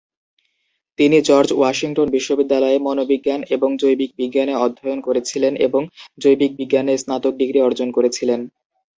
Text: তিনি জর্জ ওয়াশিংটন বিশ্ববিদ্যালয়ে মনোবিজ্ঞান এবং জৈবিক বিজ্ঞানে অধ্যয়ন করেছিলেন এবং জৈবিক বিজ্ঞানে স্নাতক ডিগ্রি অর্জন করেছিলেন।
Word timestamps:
তিনি 0.99 1.17
জর্জ 1.21 1.49
ওয়াশিংটন 1.53 2.07
বিশ্ববিদ্যালয়ে 2.11 2.77
মনোবিজ্ঞান 2.79 3.41
এবং 3.55 3.69
জৈবিক 3.81 4.11
বিজ্ঞানে 4.19 4.53
অধ্যয়ন 4.57 4.99
করেছিলেন 5.07 5.53
এবং 5.67 5.81
জৈবিক 6.17 6.51
বিজ্ঞানে 6.59 6.93
স্নাতক 6.97 7.33
ডিগ্রি 7.37 7.59
অর্জন 7.61 7.89
করেছিলেন। 7.91 8.39